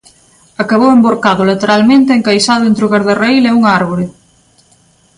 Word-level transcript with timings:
Acabou 0.63 0.89
envorcado 0.93 1.47
lateralmente 1.51 2.09
e 2.11 2.17
encaixado 2.19 2.63
entre 2.65 2.83
o 2.85 2.91
gardarraíl 2.93 3.43
e 3.45 3.55
unha 3.59 3.71
árbore. 3.79 4.05